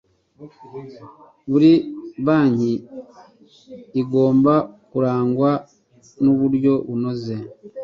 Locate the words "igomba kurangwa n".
4.01-6.23